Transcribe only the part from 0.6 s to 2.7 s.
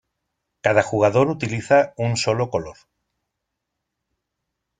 Cada jugador utiliza un solo